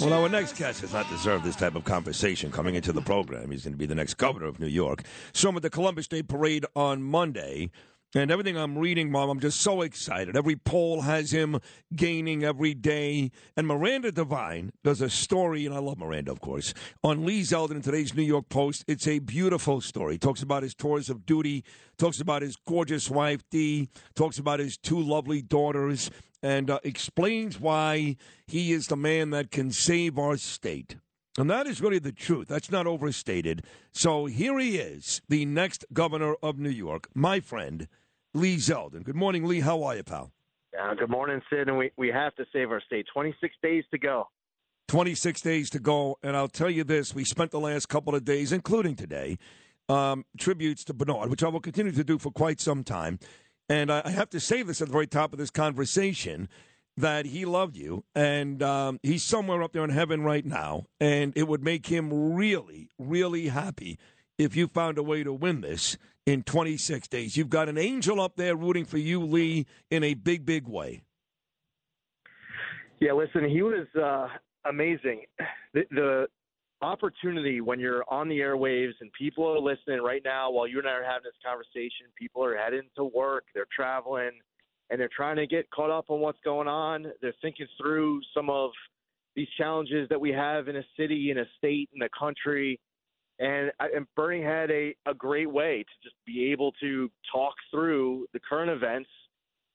[0.00, 3.50] Well, our next guest does not deserve this type of conversation coming into the program.
[3.50, 5.02] He's going to be the next governor of New York.
[5.32, 7.70] So I'm at the Columbus Day Parade on Monday.
[8.14, 10.34] And everything I'm reading, Mom, I'm just so excited.
[10.34, 11.60] Every poll has him
[11.94, 13.30] gaining every day.
[13.54, 16.72] And Miranda Devine does a story, and I love Miranda, of course,
[17.04, 18.84] on Lee Zeldin in today's New York Post.
[18.88, 20.16] It's a beautiful story.
[20.16, 21.64] Talks about his tours of duty,
[21.98, 26.10] talks about his gorgeous wife, Dee, talks about his two lovely daughters,
[26.42, 30.96] and uh, explains why he is the man that can save our state.
[31.36, 32.48] And that is really the truth.
[32.48, 33.64] That's not overstated.
[33.92, 37.86] So here he is, the next governor of New York, my friend,
[38.34, 39.04] Lee Zeldin.
[39.04, 39.60] Good morning, Lee.
[39.60, 40.32] How are you, pal?
[40.78, 41.68] Uh, good morning, Sid.
[41.68, 43.06] And we, we have to save our state.
[43.12, 44.28] 26 days to go.
[44.88, 46.18] 26 days to go.
[46.22, 49.38] And I'll tell you this we spent the last couple of days, including today,
[49.88, 53.18] um, tributes to Bernard, which I will continue to do for quite some time.
[53.68, 56.48] And I have to say this at the very top of this conversation
[56.96, 61.32] that he loved you, and um, he's somewhere up there in heaven right now, and
[61.36, 63.98] it would make him really, really happy
[64.36, 65.96] if you found a way to win this
[66.26, 67.36] in 26 days.
[67.36, 71.02] You've got an angel up there rooting for you, Lee, in a big, big way.
[73.00, 74.28] Yeah, listen, he was uh,
[74.68, 75.22] amazing.
[75.72, 76.26] The, the
[76.82, 80.88] opportunity when you're on the airwaves and people are listening right now while you and
[80.88, 84.30] I are having this conversation, people are heading to work, they're traveling
[84.90, 87.06] and they're trying to get caught up on what's going on.
[87.20, 88.70] They're thinking through some of
[89.36, 92.80] these challenges that we have in a city, in a state, in a country.
[93.38, 98.26] And, and Bernie had a, a great way to just be able to talk through
[98.32, 99.10] the current events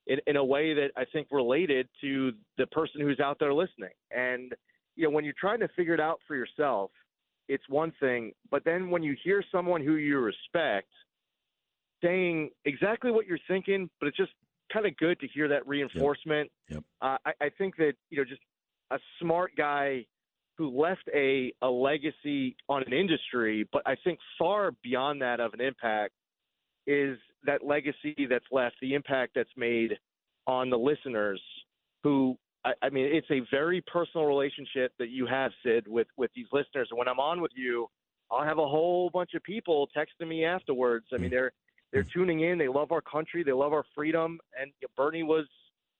[0.07, 3.93] in, in a way that I think related to the person who's out there listening.
[4.11, 4.53] And,
[4.95, 6.91] you know, when you're trying to figure it out for yourself,
[7.47, 8.31] it's one thing.
[8.51, 10.87] But then when you hear someone who you respect
[12.03, 14.31] saying exactly what you're thinking, but it's just
[14.71, 16.51] kind of good to hear that reinforcement.
[16.69, 16.77] Yep.
[16.77, 16.83] yep.
[17.01, 18.41] Uh, I, I think that you know just
[18.91, 20.05] a smart guy
[20.57, 25.53] who left a a legacy on an industry, but I think far beyond that of
[25.53, 26.13] an impact
[26.85, 29.97] is that legacy that's left, the impact that's made
[30.47, 31.41] on the listeners
[32.03, 36.31] who I, I mean it's a very personal relationship that you have, Sid, with with
[36.35, 36.87] these listeners.
[36.91, 37.87] And when I'm on with you,
[38.31, 41.05] I'll have a whole bunch of people texting me afterwards.
[41.13, 41.51] I mean, they're
[41.91, 42.57] they're tuning in.
[42.57, 43.43] They love our country.
[43.43, 44.39] They love our freedom.
[44.59, 45.45] And Bernie was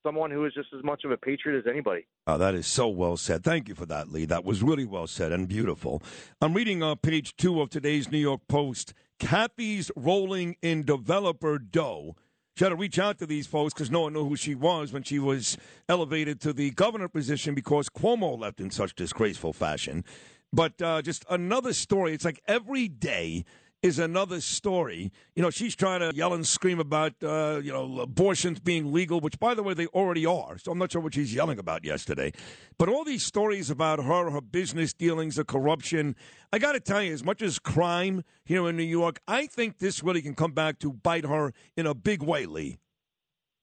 [0.04, 2.06] someone who is just as much of a patriot as anybody.
[2.28, 3.44] Oh, that is so well said.
[3.44, 4.26] Thank you for that, Lee.
[4.26, 6.02] That was really well said and beautiful.
[6.42, 8.94] I'm reading on uh, page two of today's New York Post.
[9.20, 12.16] Kathy's rolling in developer dough.
[12.56, 14.94] She had to reach out to these folks because no one knew who she was
[14.94, 15.58] when she was
[15.90, 20.06] elevated to the governor position because Cuomo left in such disgraceful fashion.
[20.52, 22.14] But uh, just another story.
[22.14, 23.44] It's like every day
[23.84, 25.12] is another story.
[25.36, 29.20] You know, she's trying to yell and scream about, uh, you know, abortions being legal,
[29.20, 30.58] which, by the way, they already are.
[30.58, 32.32] So I'm not sure what she's yelling about yesterday.
[32.80, 36.16] But all these stories about her, her business dealings, the corruption,
[36.54, 39.80] I got to tell you, as much as crime here in New York, I think
[39.80, 42.78] this really can come back to bite her in a big way, Lee.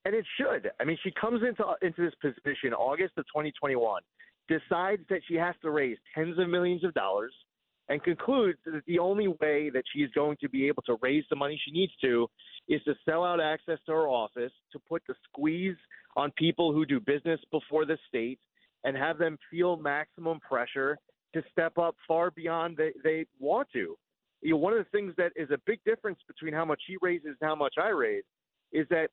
[0.05, 0.71] And it should.
[0.79, 4.03] I mean, she comes into into this position August of 2021,
[4.49, 7.33] decides that she has to raise tens of millions of dollars–
[7.91, 11.25] and concludes that the only way that she is going to be able to raise
[11.29, 12.29] the money she needs to
[12.69, 15.77] is to sell out access to her office, to put the squeeze
[16.17, 18.39] on people who do business before the state,
[18.85, 20.97] and have them feel maximum pressure
[21.35, 23.97] to step up far beyond they, they want to.
[24.41, 26.97] You know, one of the things that is a big difference between how much she
[27.03, 28.25] raises and how much I raise
[28.73, 29.09] is that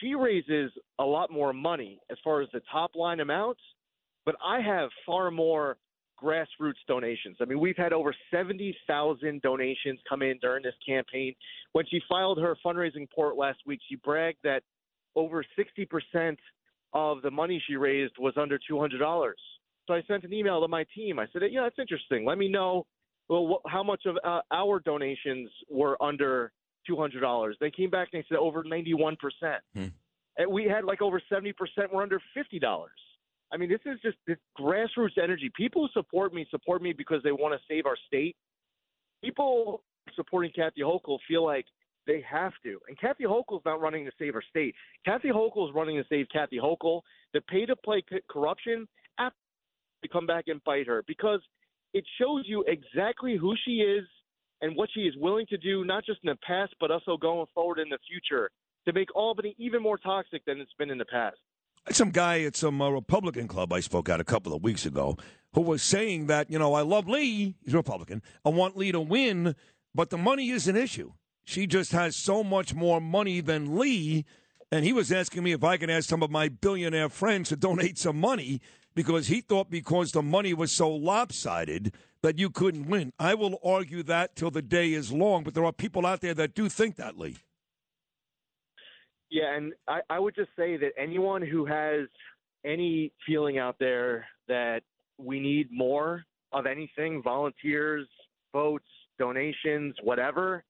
[0.00, 0.70] she raises
[1.00, 3.60] a lot more money as far as the top line amounts,
[4.24, 5.78] but I have far more
[6.22, 7.36] grassroots donations.
[7.40, 11.34] I mean, we've had over 70,000 donations come in during this campaign.
[11.72, 14.62] When she filed her fundraising report last week, she bragged that
[15.16, 16.36] over 60%
[16.92, 19.32] of the money she raised was under $200.
[19.86, 21.18] So I sent an email to my team.
[21.18, 22.24] I said, "Yeah, that's interesting.
[22.24, 22.86] Let me know
[23.28, 26.52] well how much of uh, our donations were under
[26.88, 29.16] $200." They came back and they said over 91%.
[29.74, 29.86] Hmm.
[30.36, 31.52] And we had like over 70%
[31.92, 32.86] were under $50.
[33.52, 35.50] I mean, this is just this grassroots energy.
[35.56, 38.36] People who support me support me because they want to save our state.
[39.22, 39.82] People
[40.14, 41.66] supporting Kathy Hochul feel like
[42.06, 42.78] they have to.
[42.88, 44.74] And Kathy Hochul is not running to save our state.
[45.04, 47.00] Kathy Hochul is running to save Kathy Hochul.
[47.34, 48.88] The pay to play corruption,
[50.02, 51.40] to come back and fight her because
[51.92, 54.04] it shows you exactly who she is
[54.60, 57.46] and what she is willing to do, not just in the past, but also going
[57.54, 58.50] forward in the future
[58.86, 61.38] to make Albany even more toxic than it's been in the past.
[61.90, 65.16] Some guy at some uh, Republican club I spoke at a couple of weeks ago
[65.54, 68.92] who was saying that, you know, I love Lee, he's a Republican, I want Lee
[68.92, 69.56] to win,
[69.94, 71.12] but the money is an issue.
[71.44, 74.24] She just has so much more money than Lee.
[74.70, 77.56] And he was asking me if I could ask some of my billionaire friends to
[77.56, 78.60] donate some money
[78.94, 83.12] because he thought because the money was so lopsided that you couldn't win.
[83.18, 86.34] I will argue that till the day is long, but there are people out there
[86.34, 87.38] that do think that, Lee.
[89.30, 92.08] Yeah, and I, I would just say that anyone who has
[92.64, 94.80] any feeling out there that
[95.18, 98.08] we need more of anything, volunteers,
[98.52, 98.84] votes,
[99.18, 100.64] donations, whatever,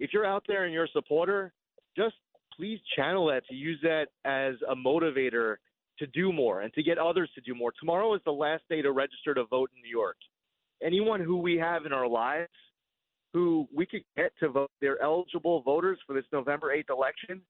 [0.00, 1.52] if you're out there and you're a supporter,
[1.96, 2.14] just
[2.56, 5.56] please channel that to use that as a motivator
[5.98, 7.72] to do more and to get others to do more.
[7.78, 10.16] Tomorrow is the last day to register to vote in New York.
[10.82, 12.50] Anyone who we have in our lives
[13.32, 17.42] who we could get to vote, they're eligible voters for this November 8th election.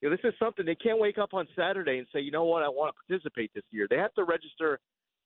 [0.00, 2.44] You know, this is something they can't wake up on Saturday and say, you know
[2.44, 3.86] what, I want to participate this year.
[3.88, 4.78] They have to register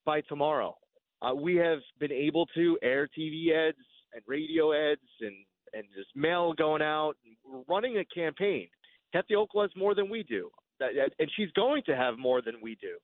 [0.05, 0.77] by tomorrow.
[1.21, 3.77] Uh, we have been able to air TV ads
[4.15, 5.35] and radio ads and
[5.75, 7.15] and just mail going out.
[7.45, 8.69] We're running a campaign.
[9.13, 12.77] Kathy Hochul has more than we do, and she's going to have more than we
[12.81, 12.97] do.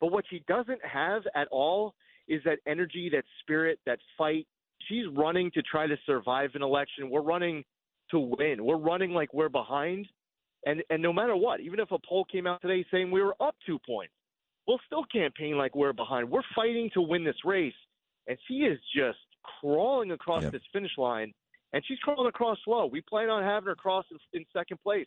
[0.00, 1.94] But what she doesn't have at all
[2.28, 4.46] is that energy, that spirit, that fight.
[4.88, 7.10] She's running to try to survive an election.
[7.10, 7.64] We're running
[8.10, 8.64] to win.
[8.64, 10.06] We're running like we're behind.
[10.66, 13.36] And and no matter what, even if a poll came out today saying we were
[13.40, 14.12] up two points,
[14.66, 16.28] we'll still campaign like we're behind.
[16.28, 17.72] We're fighting to win this race.
[18.26, 19.18] And she is just
[19.60, 20.52] crawling across yep.
[20.52, 21.32] this finish line
[21.72, 22.86] and she's crawling across slow.
[22.86, 25.06] We plan on having her cross in, in second place.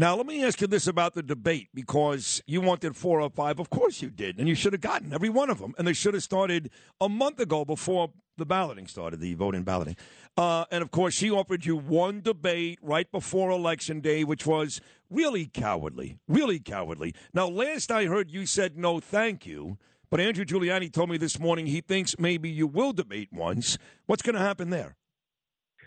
[0.00, 3.60] Now, let me ask you this about the debate because you wanted four or five.
[3.60, 4.38] Of course you did.
[4.38, 5.74] And you should have gotten every one of them.
[5.76, 6.70] And they should have started
[7.02, 9.96] a month ago before the balloting started, the voting balloting.
[10.38, 14.80] Uh, and of course, she offered you one debate right before Election Day, which was
[15.10, 16.16] really cowardly.
[16.26, 17.14] Really cowardly.
[17.34, 19.76] Now, last I heard, you said no, thank you.
[20.08, 23.76] But Andrew Giuliani told me this morning he thinks maybe you will debate once.
[24.06, 24.96] What's going to happen there?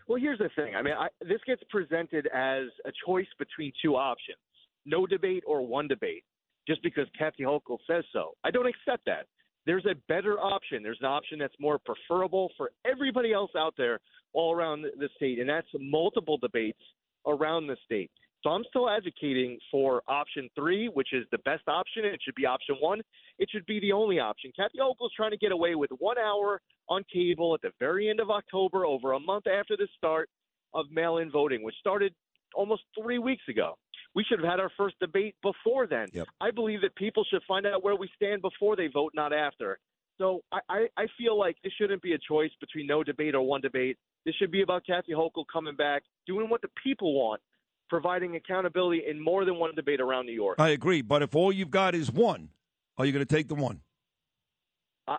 [0.07, 0.75] Well, here's the thing.
[0.75, 4.37] I mean, I, this gets presented as a choice between two options:
[4.85, 6.23] no debate or one debate,
[6.67, 8.33] just because Kathy Hochul says so.
[8.43, 9.27] I don't accept that.
[9.65, 10.83] There's a better option.
[10.83, 13.99] There's an option that's more preferable for everybody else out there
[14.33, 16.81] all around the state, and that's multiple debates
[17.25, 18.11] around the state.
[18.43, 22.03] So I'm still advocating for option three, which is the best option.
[22.03, 23.01] It should be option one.
[23.39, 24.51] It should be the only option.
[24.55, 28.09] Kathy Hochul is trying to get away with one hour on cable at the very
[28.09, 30.29] end of October, over a month after the start
[30.73, 32.13] of mail-in voting, which started
[32.55, 33.75] almost three weeks ago.
[34.15, 36.07] We should have had our first debate before then.
[36.13, 36.27] Yep.
[36.39, 39.79] I believe that people should find out where we stand before they vote, not after.
[40.19, 43.41] So I, I, I feel like this shouldn't be a choice between no debate or
[43.41, 43.97] one debate.
[44.25, 47.41] This should be about Kathy Hochul coming back, doing what the people want,
[47.89, 50.57] providing accountability in more than one debate around New York.
[50.59, 52.49] I agree, but if all you've got is one,
[52.97, 53.81] are you going to take the one?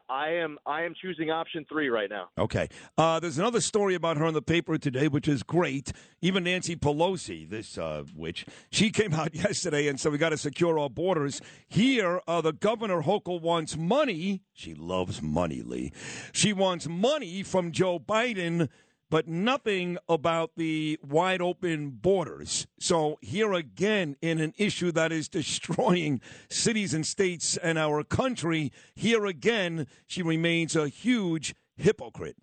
[0.09, 2.29] I, am I am choosing option three right now.
[2.39, 2.69] Okay.
[2.97, 5.93] Uh, there's another story about her in the paper today, which is great.
[6.23, 10.39] Even Nancy Pelosi, this uh, witch, she came out yesterday and said we got to
[10.39, 11.41] secure our borders.
[11.69, 14.43] Here, uh, the governor Hochul wants money.
[14.53, 15.93] She loves money, Lee.
[16.33, 18.69] She wants money from Joe Biden
[19.15, 22.67] but nothing about the wide open borders.
[22.81, 28.73] So, here again, in an issue that is destroying cities and states and our country,
[28.97, 32.37] here again, she remains a huge hypocrite.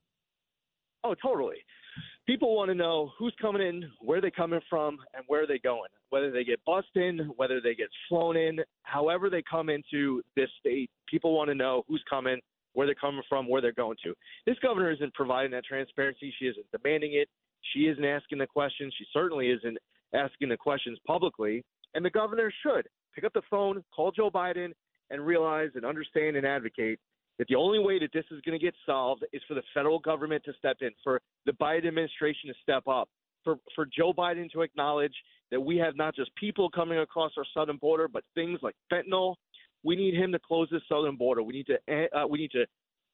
[1.04, 1.58] Oh, totally.
[2.26, 5.90] People want to know who's coming in, where they're coming from, and where they're going.
[6.10, 10.48] Whether they get bussed in, whether they get flown in, however they come into this
[10.62, 12.40] state, people want to know who's coming,
[12.74, 14.14] where they're coming from, where they're going to.
[14.46, 16.34] This governor isn't providing that transparency.
[16.40, 17.28] She isn't demanding it.
[17.74, 18.94] She isn't asking the questions.
[18.98, 19.78] She certainly isn't
[20.14, 21.64] asking the questions publicly.
[21.94, 24.72] And the governor should pick up the phone, call Joe Biden,
[25.10, 27.00] and realize and understand and advocate
[27.38, 30.00] that the only way that this is going to get solved is for the federal
[30.00, 33.10] government to step in, for the Biden administration to step up,
[33.44, 35.14] for, for Joe Biden to acknowledge
[35.50, 39.36] that we have not just people coming across our southern border, but things like fentanyl
[39.84, 41.44] we need him to close the southern border.
[41.44, 42.66] We need to eh, uh, we need to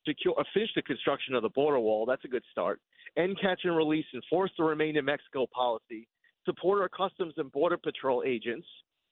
[0.08, 2.06] secure uh, finish the construction of the border wall.
[2.06, 2.80] That's a good start.
[3.18, 6.08] End catch and release and force the remain in Mexico policy.
[6.46, 8.68] Support our customs and border patrol agents,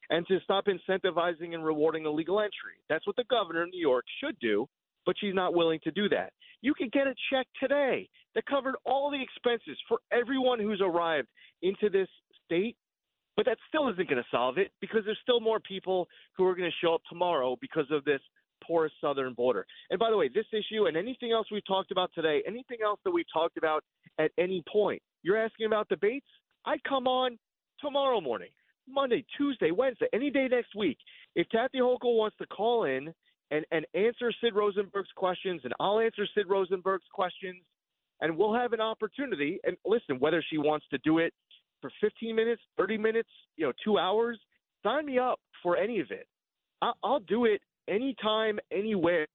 [0.09, 2.79] and to stop incentivizing and rewarding illegal entry.
[2.89, 4.67] That's what the governor of New York should do,
[5.05, 6.31] but she's not willing to do that.
[6.61, 11.27] You can get a check today that covered all the expenses for everyone who's arrived
[11.61, 12.07] into this
[12.45, 12.77] state
[13.35, 16.55] but that still isn't going to solve it because there's still more people who are
[16.55, 18.21] going to show up tomorrow because of this
[18.65, 19.65] porous southern border.
[19.89, 22.99] And by the way, this issue and anything else we've talked about today, anything else
[23.03, 23.83] that we've talked about
[24.19, 26.27] at any point, you're asking about debates?
[26.65, 27.37] I come on
[27.79, 28.49] tomorrow morning,
[28.87, 30.97] Monday, Tuesday, Wednesday, any day next week.
[31.35, 33.13] If Kathy Hochul wants to call in
[33.51, 37.61] and, and answer Sid Rosenberg's questions, and I'll answer Sid Rosenberg's questions,
[38.21, 39.59] and we'll have an opportunity.
[39.63, 41.33] And listen, whether she wants to do it
[41.81, 44.39] for 15 minutes, 30 minutes, you know, two hours,
[44.83, 46.27] sign me up for any of it.
[46.81, 49.27] I'll, I'll do it anytime, anywhere.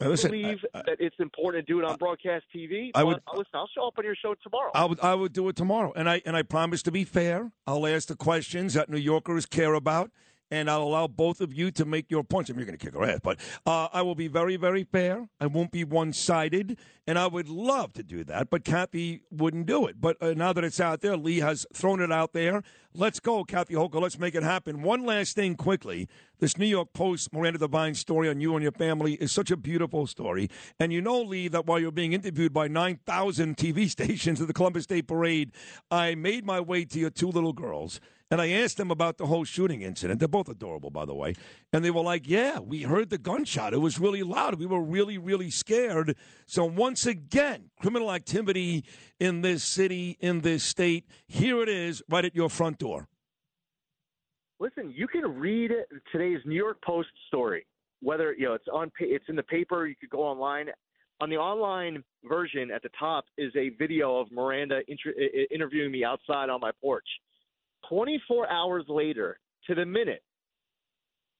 [0.00, 2.90] Now, listen, I believe I- I- that it's important to do it on broadcast TV.
[2.94, 3.50] I would- but, listen.
[3.54, 4.70] I'll show up on your show tomorrow.
[4.74, 7.52] I would I would do it tomorrow, and I and I promise to be fair.
[7.66, 10.10] I'll ask the questions that New Yorkers care about,
[10.50, 12.50] and I'll allow both of you to make your points.
[12.50, 14.84] I mean, you're going to kick her ass, but uh, I will be very very
[14.84, 15.28] fair.
[15.40, 19.66] I won't be one sided, and I would love to do that, but Kathy wouldn't
[19.66, 20.00] do it.
[20.00, 22.62] But uh, now that it's out there, Lee has thrown it out there.
[22.94, 24.00] Let's go, Kathy Hochul.
[24.00, 24.82] Let's make it happen.
[24.82, 26.08] One last thing, quickly.
[26.38, 29.56] This New York Post Miranda Devine story on you and your family is such a
[29.56, 30.48] beautiful story.
[30.80, 34.54] And you know, Lee, that while you're being interviewed by 9,000 TV stations at the
[34.54, 35.52] Columbus Day Parade,
[35.90, 38.00] I made my way to your two little girls.
[38.30, 40.18] And I asked them about the whole shooting incident.
[40.18, 41.34] They're both adorable, by the way.
[41.72, 43.72] And they were like, Yeah, we heard the gunshot.
[43.72, 44.58] It was really loud.
[44.58, 46.16] We were really, really scared.
[46.46, 48.84] So, once again, criminal activity
[49.20, 53.08] in this city, in this state, here it is, right at your front door.
[54.58, 55.70] Listen, you can read
[56.10, 57.64] today's New York Post story.
[58.00, 59.86] Whether you know it's on, it's in the paper.
[59.86, 60.68] You could go online.
[61.20, 65.14] On the online version, at the top is a video of Miranda inter-
[65.50, 67.06] interviewing me outside on my porch.
[67.88, 70.22] 24 hours later, to the minute,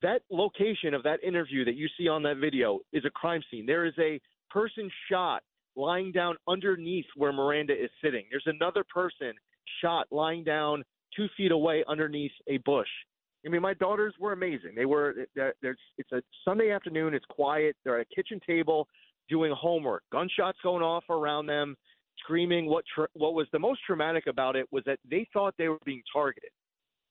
[0.03, 3.67] that location of that interview that you see on that video is a crime scene.
[3.67, 5.43] There is a person shot
[5.75, 8.25] lying down underneath where Miranda is sitting.
[8.31, 9.33] There's another person
[9.81, 10.83] shot lying down
[11.15, 12.89] two feet away underneath a bush.
[13.45, 14.73] I mean, my daughters were amazing.
[14.75, 15.15] They were.
[15.35, 15.79] There's.
[15.99, 17.15] It's a Sunday afternoon.
[17.15, 17.77] It's quiet.
[17.85, 18.89] They're at a kitchen table
[19.29, 20.03] doing homework.
[20.11, 21.77] Gunshots going off around them,
[22.19, 22.67] screaming.
[22.67, 25.79] What tra- What was the most traumatic about it was that they thought they were
[25.85, 26.51] being targeted.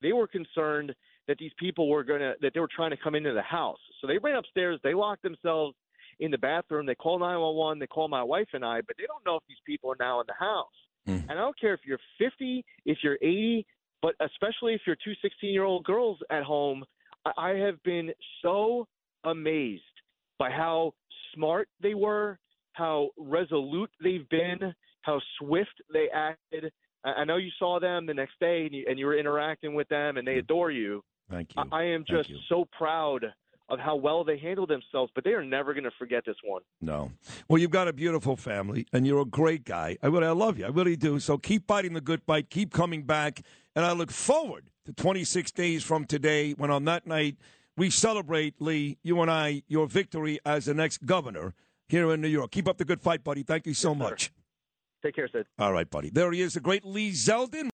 [0.01, 0.93] They were concerned
[1.27, 3.79] that these people were gonna that they were trying to come into the house.
[4.01, 4.79] So they ran upstairs.
[4.83, 5.75] They locked themselves
[6.19, 6.85] in the bathroom.
[6.85, 7.79] They call 911.
[7.79, 10.21] They call my wife and I, but they don't know if these people are now
[10.21, 10.67] in the house.
[11.07, 11.29] Mm.
[11.29, 13.65] And I don't care if you're 50, if you're 80,
[14.01, 16.83] but especially if you're two 16 year old girls at home,
[17.25, 18.87] I, I have been so
[19.23, 19.81] amazed
[20.37, 20.93] by how
[21.33, 22.39] smart they were,
[22.73, 24.73] how resolute they've been,
[25.05, 26.71] how swift they acted.
[27.03, 29.87] I, know you saw them the next day and you, and you were interacting with
[29.89, 31.03] them and they adore you.
[31.29, 31.63] Thank you.
[31.71, 33.25] I, I am just so proud
[33.69, 36.61] of how well they handled themselves, but they are never going to forget this one.
[36.81, 37.11] No.
[37.47, 39.97] Well, you've got a beautiful family, and you're a great guy.
[40.03, 40.65] I really, I love you.
[40.65, 41.19] I really do.
[41.19, 42.49] So keep fighting the good fight.
[42.51, 43.41] Keep coming back,
[43.75, 47.37] and I look forward to 26 days from today, when on that night
[47.75, 51.55] we celebrate Lee, you and I, your victory as the next governor
[51.89, 52.51] here in New York.
[52.51, 53.43] Keep up the good fight, buddy.
[53.43, 54.05] Thank you so Yes, sir.
[55.05, 55.45] Take care, Sid.
[55.59, 56.09] All right, buddy.
[56.09, 57.63] There he is, the great Lee Zeldin.